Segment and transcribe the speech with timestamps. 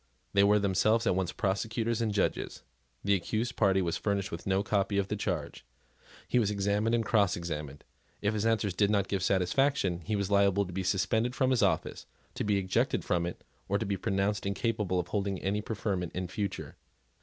[0.33, 2.63] They were themselves at once prosecutors and judges.
[3.03, 5.63] The accused party was furnished with no copy of the charge.
[6.27, 7.81] He was examined and crossexamined.
[8.19, 11.61] If his answers did not give satisfaction, he was liable to be suspended from his
[11.61, 16.27] office, to be ejected from it, to be pronounced incapable of holding any preferment in
[16.27, 16.77] future.